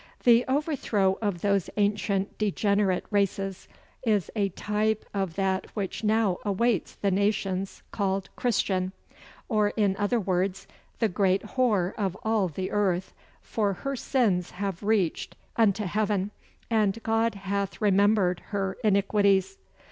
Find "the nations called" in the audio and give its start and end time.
6.95-8.27